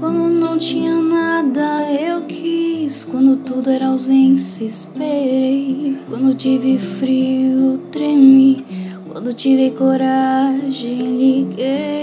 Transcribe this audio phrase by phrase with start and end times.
[0.00, 3.04] Quando não tinha nada, eu quis.
[3.04, 5.96] Quando tudo era ausência, esperei.
[6.08, 8.64] Quando tive frio, tremi.
[9.10, 11.93] Quando tive coragem, liguei.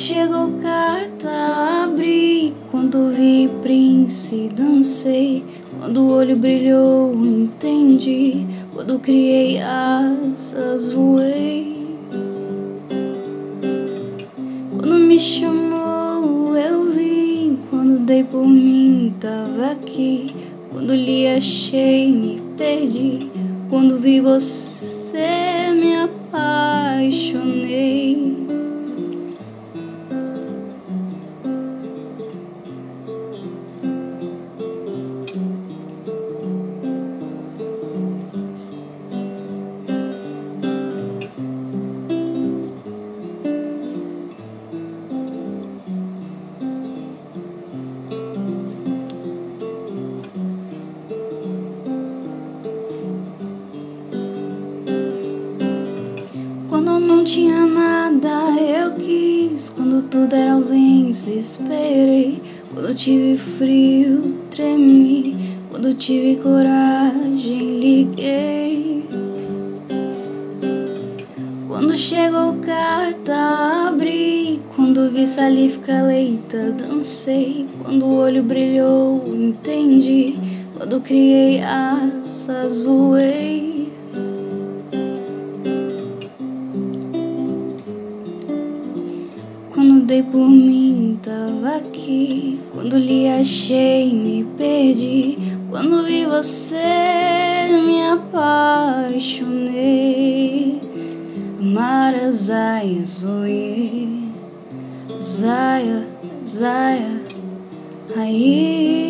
[0.00, 2.54] Chegou carta, abri.
[2.70, 5.44] Quando vi Prince, dancei.
[5.78, 8.46] Quando o olho brilhou, entendi.
[8.72, 11.98] Quando criei asas, voei.
[14.70, 17.58] Quando me chamou, eu vim.
[17.68, 20.34] Quando dei por mim, tava aqui.
[20.70, 23.30] Quando lhe achei, me perdi.
[23.68, 27.69] Quando vi você, me apaixonei.
[59.00, 59.70] Quis.
[59.70, 62.40] Quando tudo era ausência, esperei.
[62.72, 65.36] Quando tive frio, tremi.
[65.70, 69.04] Quando tive coragem, liguei.
[71.66, 74.60] Quando chegou carta, abri.
[74.76, 77.66] Quando vi saliva leita, dancei.
[77.82, 80.38] Quando o olho brilhou, entendi.
[80.76, 83.79] Quando criei asas, voei.
[90.10, 92.58] Dei por mim, tava aqui.
[92.72, 95.38] Quando lhe achei, me perdi.
[95.70, 99.22] Quando vi você, me apaixonei.
[101.60, 104.24] Mara Zaya Zoe
[105.20, 106.04] Zaya,
[106.44, 107.20] Zaya,
[108.16, 109.09] aí.